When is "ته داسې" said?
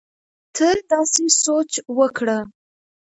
0.55-1.25